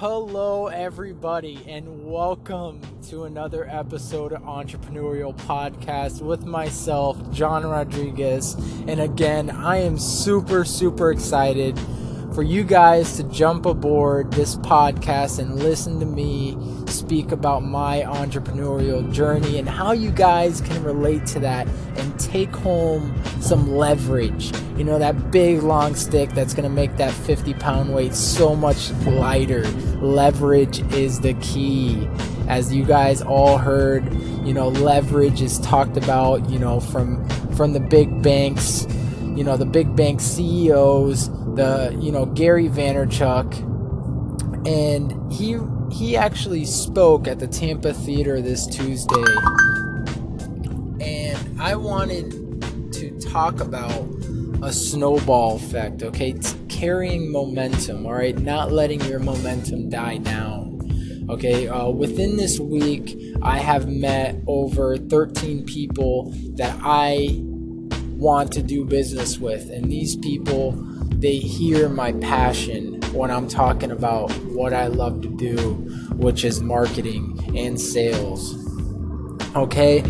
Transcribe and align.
Hello, 0.00 0.68
everybody, 0.68 1.60
and 1.66 2.08
welcome 2.08 2.80
to 3.08 3.24
another 3.24 3.68
episode 3.68 4.32
of 4.32 4.42
Entrepreneurial 4.42 5.36
Podcast 5.38 6.22
with 6.22 6.44
myself, 6.44 7.18
John 7.32 7.66
Rodriguez. 7.66 8.54
And 8.86 9.00
again, 9.00 9.50
I 9.50 9.78
am 9.78 9.98
super, 9.98 10.64
super 10.64 11.10
excited 11.10 11.76
for 12.38 12.44
you 12.44 12.62
guys 12.62 13.16
to 13.16 13.24
jump 13.24 13.66
aboard 13.66 14.30
this 14.30 14.54
podcast 14.58 15.40
and 15.40 15.56
listen 15.56 15.98
to 15.98 16.06
me 16.06 16.56
speak 16.86 17.32
about 17.32 17.64
my 17.64 18.02
entrepreneurial 18.02 19.12
journey 19.12 19.58
and 19.58 19.68
how 19.68 19.90
you 19.90 20.12
guys 20.12 20.60
can 20.60 20.80
relate 20.84 21.26
to 21.26 21.40
that 21.40 21.66
and 21.96 22.20
take 22.20 22.54
home 22.54 23.12
some 23.40 23.72
leverage. 23.72 24.52
You 24.76 24.84
know, 24.84 25.00
that 25.00 25.32
big 25.32 25.64
long 25.64 25.96
stick 25.96 26.30
that's 26.30 26.54
going 26.54 26.62
to 26.62 26.70
make 26.72 26.96
that 26.98 27.12
50 27.12 27.54
pound 27.54 27.92
weight 27.92 28.14
so 28.14 28.54
much 28.54 28.92
lighter. 29.04 29.64
Leverage 30.00 30.78
is 30.94 31.18
the 31.18 31.34
key. 31.40 32.08
As 32.46 32.72
you 32.72 32.84
guys 32.84 33.20
all 33.20 33.58
heard, 33.58 34.14
you 34.44 34.54
know, 34.54 34.68
leverage 34.68 35.42
is 35.42 35.58
talked 35.58 35.96
about, 35.96 36.48
you 36.48 36.60
know, 36.60 36.78
from 36.78 37.28
from 37.56 37.72
the 37.72 37.80
big 37.80 38.22
banks, 38.22 38.86
you 39.34 39.42
know, 39.42 39.56
the 39.56 39.66
big 39.66 39.96
bank 39.96 40.20
CEOs, 40.20 41.30
the, 41.58 41.98
you 42.00 42.12
know, 42.12 42.24
Gary 42.24 42.68
Vaynerchuk, 42.68 43.52
and 44.66 45.32
he 45.32 45.58
he 45.90 46.16
actually 46.16 46.64
spoke 46.64 47.26
at 47.26 47.40
the 47.40 47.48
Tampa 47.48 47.92
Theater 47.92 48.40
this 48.40 48.64
Tuesday, 48.66 49.24
and 51.00 51.60
I 51.60 51.74
wanted 51.74 52.30
to 52.92 53.18
talk 53.18 53.60
about 53.60 54.06
a 54.62 54.72
snowball 54.72 55.56
effect, 55.56 56.04
okay? 56.04 56.30
It's 56.30 56.54
carrying 56.68 57.32
momentum, 57.32 58.06
all 58.06 58.14
right? 58.14 58.38
Not 58.38 58.70
letting 58.70 59.00
your 59.02 59.18
momentum 59.18 59.88
die 59.88 60.18
down, 60.18 61.26
okay? 61.28 61.66
Uh, 61.66 61.88
within 61.88 62.36
this 62.36 62.60
week, 62.60 63.18
I 63.42 63.58
have 63.58 63.88
met 63.88 64.36
over 64.46 64.96
13 64.96 65.64
people 65.64 66.32
that 66.54 66.76
I 66.82 67.40
want 67.40 68.52
to 68.52 68.62
do 68.62 68.84
business 68.84 69.38
with, 69.38 69.70
and 69.70 69.90
these 69.90 70.16
people 70.16 70.72
they 71.20 71.38
hear 71.38 71.88
my 71.88 72.12
passion 72.12 73.00
when 73.12 73.30
I'm 73.30 73.48
talking 73.48 73.90
about 73.90 74.30
what 74.44 74.72
I 74.72 74.86
love 74.86 75.20
to 75.22 75.28
do, 75.28 75.56
which 76.14 76.44
is 76.44 76.60
marketing 76.60 77.56
and 77.56 77.80
sales. 77.80 78.54
Okay? 79.56 80.00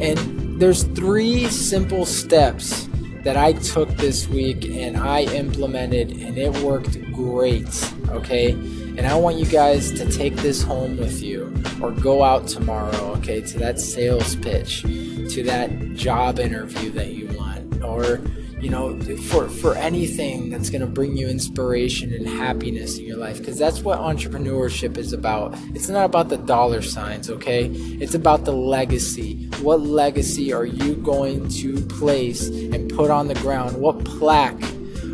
And 0.00 0.60
there's 0.60 0.82
three 0.82 1.46
simple 1.46 2.04
steps 2.04 2.88
that 3.22 3.36
I 3.36 3.52
took 3.52 3.88
this 3.90 4.28
week 4.28 4.64
and 4.64 4.96
I 4.96 5.22
implemented 5.22 6.10
and 6.10 6.36
it 6.36 6.56
worked 6.58 7.00
great. 7.12 7.92
Okay? 8.08 8.50
And 8.50 9.06
I 9.06 9.14
want 9.14 9.36
you 9.36 9.46
guys 9.46 9.92
to 9.92 10.10
take 10.10 10.34
this 10.36 10.62
home 10.62 10.96
with 10.96 11.22
you 11.22 11.54
or 11.80 11.92
go 11.92 12.24
out 12.24 12.48
tomorrow, 12.48 13.12
okay, 13.18 13.42
to 13.42 13.58
that 13.58 13.78
sales 13.78 14.34
pitch, 14.36 14.82
to 14.82 15.42
that 15.44 15.94
job 15.94 16.38
interview 16.38 16.90
that 16.92 17.08
you 17.08 17.28
want, 17.36 17.84
or 17.84 18.20
you 18.60 18.70
know, 18.70 18.98
for, 19.28 19.48
for 19.48 19.74
anything 19.74 20.48
that's 20.48 20.70
going 20.70 20.80
to 20.80 20.86
bring 20.86 21.16
you 21.16 21.28
inspiration 21.28 22.12
and 22.14 22.26
happiness 22.26 22.98
in 22.98 23.04
your 23.04 23.18
life. 23.18 23.38
Because 23.38 23.58
that's 23.58 23.80
what 23.80 23.98
entrepreneurship 23.98 24.96
is 24.96 25.12
about. 25.12 25.54
It's 25.74 25.88
not 25.88 26.06
about 26.06 26.30
the 26.30 26.38
dollar 26.38 26.80
signs, 26.80 27.28
okay? 27.28 27.66
It's 27.66 28.14
about 28.14 28.46
the 28.46 28.52
legacy. 28.52 29.46
What 29.60 29.80
legacy 29.82 30.52
are 30.52 30.64
you 30.64 30.94
going 30.94 31.48
to 31.48 31.80
place 31.86 32.48
and 32.48 32.90
put 32.90 33.10
on 33.10 33.28
the 33.28 33.34
ground? 33.34 33.76
What 33.76 34.04
plaque 34.04 34.62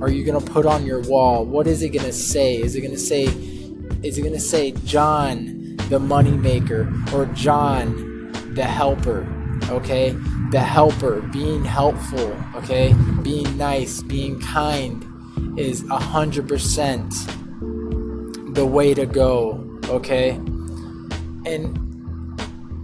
are 0.00 0.10
you 0.10 0.24
going 0.24 0.42
to 0.42 0.50
put 0.50 0.64
on 0.64 0.86
your 0.86 1.00
wall? 1.02 1.44
What 1.44 1.66
is 1.66 1.82
it 1.82 1.90
going 1.90 2.06
to 2.06 2.12
say? 2.12 2.56
Is 2.56 2.74
it 2.74 2.80
going 2.80 2.94
to 2.94 2.98
say, 2.98 3.24
is 4.02 4.16
it 4.16 4.22
going 4.22 4.32
to 4.32 4.40
say 4.40 4.72
John, 4.84 5.76
the 5.88 5.98
moneymaker, 5.98 7.12
or 7.12 7.26
John, 7.34 8.32
the 8.54 8.64
helper? 8.64 9.30
Okay? 9.70 10.16
the 10.50 10.60
helper, 10.60 11.20
being 11.32 11.64
helpful, 11.64 12.36
okay, 12.54 12.94
being 13.22 13.56
nice, 13.58 14.02
being 14.02 14.38
kind 14.40 15.04
is 15.58 15.84
a 15.90 15.98
hundred 15.98 16.46
percent 16.48 17.12
the 18.54 18.64
way 18.64 18.94
to 18.94 19.06
go, 19.06 19.78
okay? 19.88 20.30
And 21.44 21.82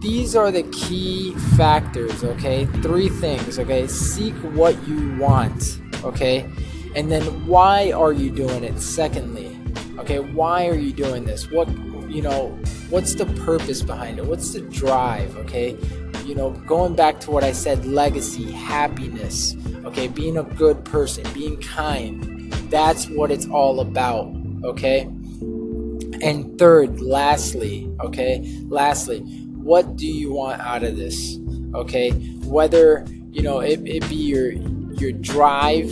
these 0.01 0.35
are 0.35 0.51
the 0.51 0.65
key 0.65 1.35
factors, 1.57 2.25
okay? 2.25 2.67
Three 2.83 3.09
things, 3.09 3.59
okay? 3.59 3.87
Seek 3.87 4.35
what 4.55 4.77
you 4.89 5.17
want, 5.17 5.81
okay? 6.03 6.51
And 6.97 7.11
then 7.11 7.23
why 7.47 7.93
are 7.93 8.13
you 8.13 8.31
doing 8.31 8.65
it? 8.65 8.81
Secondly, 8.81 9.57
okay, 9.99 10.19
why 10.19 10.67
are 10.67 10.75
you 10.75 10.93
doing 10.93 11.25
this? 11.25 11.51
What, 11.51 11.69
you 12.11 12.23
know, 12.23 12.49
what's 12.91 13.15
the 13.15 13.27
purpose 13.45 13.83
behind 13.83 14.19
it? 14.19 14.27
What's 14.27 14.53
the 14.53 14.61
drive, 14.61 15.37
okay? 15.39 15.79
You 16.25 16.35
know, 16.35 16.51
going 16.51 16.95
back 16.95 17.21
to 17.21 17.31
what 17.31 17.45
I 17.45 17.53
said 17.53 17.85
legacy, 17.85 18.51
happiness, 18.51 19.57
okay, 19.85 20.09
being 20.09 20.39
a 20.39 20.43
good 20.43 20.85
person, 20.85 21.25
being 21.33 21.61
kind. 21.61 22.53
That's 22.71 23.09
what 23.09 23.31
it's 23.31 23.47
all 23.49 23.81
about, 23.81 24.35
okay? 24.65 25.03
And 26.23 26.59
third, 26.59 27.01
lastly, 27.01 27.91
okay, 28.01 28.49
lastly, 28.69 29.21
what 29.57 29.97
do 29.97 30.07
you 30.07 30.33
want 30.33 30.61
out 30.61 30.85
of 30.85 30.97
this? 30.97 31.39
Okay, 31.75 32.11
whether 32.45 33.05
you 33.31 33.43
know 33.43 33.61
it, 33.61 33.81
it 33.87 34.09
be 34.09 34.15
your 34.15 34.53
your 34.53 35.13
drive, 35.13 35.91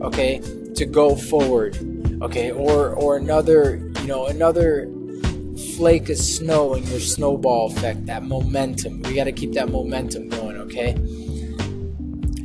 okay, 0.00 0.40
to 0.74 0.86
go 0.86 1.14
forward, 1.14 1.76
okay, 2.22 2.50
or 2.50 2.90
or 2.94 3.16
another, 3.16 3.76
you 4.00 4.06
know, 4.06 4.26
another 4.26 4.88
flake 5.78 6.08
of 6.08 6.18
snow 6.18 6.74
in 6.74 6.84
your 6.88 6.98
snowball 6.98 7.68
effect, 7.70 8.04
that 8.06 8.24
momentum. 8.24 9.00
We 9.02 9.14
got 9.14 9.24
to 9.24 9.32
keep 9.32 9.52
that 9.52 9.68
momentum 9.68 10.28
going, 10.28 10.56
okay? 10.56 10.96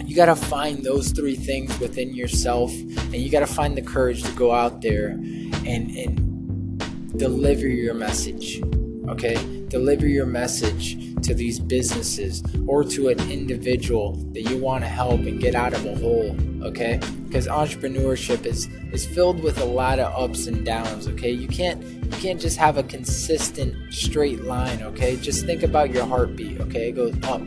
You 0.06 0.16
got 0.16 0.28
to 0.28 0.36
find 0.36 0.84
those 0.84 1.10
three 1.10 1.36
things 1.36 1.80
within 1.80 2.14
yourself, 2.14 2.72
and 2.72 3.16
you 3.16 3.32
got 3.32 3.40
to 3.40 3.48
find 3.48 3.76
the 3.76 3.82
courage 3.82 4.22
to 4.22 4.32
go 4.34 4.52
out 4.52 4.84
there 4.84 5.08
and, 5.08 5.90
and 5.98 7.18
deliver 7.18 7.66
your 7.66 7.96
message, 7.96 8.62
okay? 9.08 9.63
Deliver 9.74 10.08
your 10.08 10.28
message 10.28 11.16
to 11.24 11.34
these 11.34 11.60
businesses 11.60 12.44
or 12.68 12.84
to 12.84 13.10
an 13.10 13.20
individual 13.32 14.12
that 14.34 14.42
you 14.42 14.60
want 14.60 14.84
to 14.84 14.88
help 14.88 15.22
and 15.22 15.40
get 15.40 15.56
out 15.56 15.74
of 15.74 15.84
a 15.88 15.96
hole, 15.96 16.38
okay? 16.62 17.00
Because 17.26 17.48
entrepreneurship 17.48 18.46
is 18.46 18.68
is 18.92 19.04
filled 19.04 19.42
with 19.42 19.60
a 19.60 19.66
lot 19.66 19.98
of 19.98 20.14
ups 20.14 20.46
and 20.46 20.64
downs, 20.64 21.08
okay? 21.08 21.32
You 21.32 21.48
can't 21.48 21.84
you 21.84 22.12
can't 22.22 22.40
just 22.40 22.56
have 22.58 22.78
a 22.78 22.84
consistent 22.84 23.92
straight 23.92 24.44
line, 24.44 24.84
okay? 24.84 25.16
Just 25.16 25.48
think 25.48 25.64
about 25.64 25.90
your 25.90 26.06
heartbeat, 26.06 26.62
okay? 26.62 26.90
It 26.90 26.92
goes 26.92 27.16
up, 27.24 27.42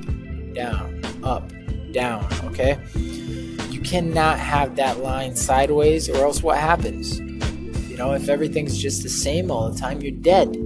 down, 0.53 1.01
up, 1.23 1.53
down, 1.93 2.27
okay? 2.47 2.77
You 3.71 3.81
cannot 3.83 4.41
have 4.41 4.75
that 4.75 4.99
line 4.99 5.37
sideways 5.37 6.09
or 6.09 6.17
else 6.25 6.43
what 6.43 6.59
happens? 6.59 7.21
You 7.89 7.97
know, 7.97 8.15
if 8.15 8.29
everything's 8.29 8.77
just 8.77 9.05
the 9.05 9.09
same 9.09 9.49
all 9.53 9.71
the 9.71 9.79
time, 9.79 10.01
you're 10.01 10.11
dead. 10.11 10.66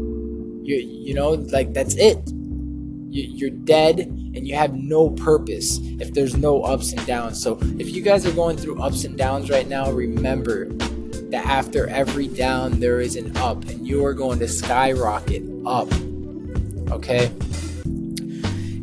You 0.63 0.77
you 0.77 1.15
know, 1.15 1.31
like 1.31 1.73
that's 1.73 1.95
it. 1.97 2.19
You, 2.29 3.23
you're 3.25 3.51
dead 3.51 4.01
and 4.01 4.47
you 4.47 4.55
have 4.55 4.75
no 4.75 5.11
purpose 5.11 5.79
if 5.99 6.15
there's 6.15 6.37
no 6.37 6.63
ups 6.63 6.93
and 6.93 7.05
downs. 7.07 7.43
So 7.43 7.59
if 7.79 7.91
you 7.91 8.03
guys 8.03 8.25
are 8.25 8.33
going 8.33 8.57
through 8.57 8.81
ups 8.81 9.05
and 9.05 9.19
downs 9.19 9.51
right 9.51 9.67
now, 9.67 9.91
remember 9.91 10.69
that 11.31 11.47
after 11.47 11.89
every 11.89 12.27
down 12.27 12.81
there 12.81 13.01
is 13.01 13.17
an 13.17 13.37
up 13.37 13.65
and 13.69 13.87
you 13.87 14.05
are 14.05 14.15
going 14.15 14.39
to 14.41 14.49
skyrocket 14.49 15.43
up 15.65 15.91
okay 16.91 17.27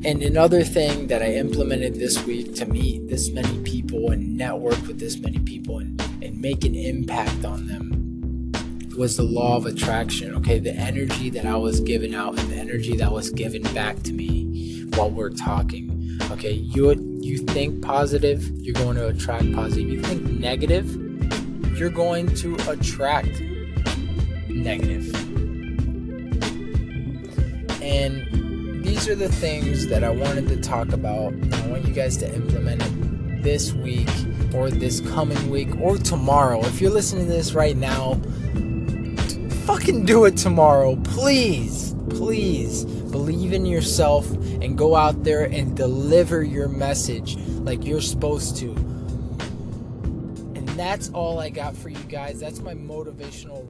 and 0.05 0.21
another 0.23 0.63
thing 0.63 1.07
that 1.07 1.21
i 1.21 1.33
implemented 1.33 1.95
this 1.95 2.23
week 2.25 2.55
to 2.55 2.65
meet 2.65 3.07
this 3.09 3.29
many 3.31 3.61
people 3.63 4.11
and 4.11 4.37
network 4.37 4.79
with 4.87 4.97
this 4.99 5.17
many 5.17 5.39
people 5.39 5.79
and, 5.79 6.01
and 6.21 6.39
make 6.39 6.63
an 6.63 6.75
impact 6.75 7.43
on 7.43 7.67
them 7.67 7.96
was 8.97 9.17
the 9.17 9.23
law 9.23 9.55
of 9.55 9.65
attraction 9.65 10.35
okay 10.35 10.59
the 10.59 10.73
energy 10.73 11.29
that 11.29 11.45
i 11.45 11.55
was 11.55 11.79
giving 11.81 12.15
out 12.15 12.37
and 12.39 12.49
the 12.49 12.55
energy 12.55 12.95
that 12.95 13.11
was 13.11 13.29
given 13.31 13.61
back 13.73 14.01
to 14.03 14.13
me 14.13 14.85
while 14.95 15.09
we're 15.09 15.29
talking 15.29 16.17
okay 16.31 16.51
you 16.51 16.93
you 17.21 17.37
think 17.37 17.81
positive 17.81 18.49
you're 18.57 18.73
going 18.75 18.95
to 18.95 19.07
attract 19.07 19.51
positive 19.53 19.87
you 19.87 20.01
think 20.01 20.21
negative 20.23 21.07
you're 21.77 21.89
going 21.91 22.33
to 22.33 22.55
attract 22.71 23.39
negative. 24.49 25.13
And 27.81 28.83
these 28.83 29.07
are 29.07 29.15
the 29.15 29.29
things 29.29 29.87
that 29.87 30.03
I 30.03 30.09
wanted 30.09 30.47
to 30.49 30.57
talk 30.57 30.91
about. 30.91 31.33
I 31.33 31.67
want 31.67 31.85
you 31.85 31.93
guys 31.93 32.17
to 32.17 32.33
implement 32.33 32.81
it 32.83 33.43
this 33.43 33.73
week 33.73 34.09
or 34.53 34.71
this 34.71 35.01
coming 35.01 35.49
week 35.49 35.69
or 35.79 35.97
tomorrow. 35.97 36.65
If 36.65 36.81
you're 36.81 36.91
listening 36.91 37.27
to 37.27 37.31
this 37.31 37.53
right 37.53 37.77
now, 37.77 38.19
fucking 39.67 40.05
do 40.05 40.23
it 40.23 40.37
tomorrow. 40.37 40.95
Please, 41.03 41.93
please 42.09 42.85
believe 42.85 43.51
in 43.51 43.65
yourself 43.65 44.31
and 44.31 44.77
go 44.77 44.95
out 44.95 45.25
there 45.25 45.43
and 45.43 45.75
deliver 45.75 46.41
your 46.41 46.69
message 46.69 47.35
like 47.35 47.83
you're 47.83 47.99
supposed 47.99 48.55
to 48.55 48.71
And 50.55 50.67
that's 50.69 51.09
all 51.09 51.39
I 51.39 51.49
got 51.49 51.75
for 51.75 51.89
you 51.89 52.03
guys. 52.07 52.39
That's 52.39 52.61
my 52.61 52.75
motivational 52.75 53.69